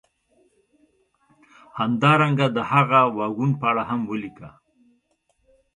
همدارنګه 1.79 2.47
د 2.55 2.57
هغه 2.71 3.01
واګون 3.17 3.51
په 3.59 3.65
اړه 3.71 3.83
هم 3.89 4.01
ولیکه 4.11 4.49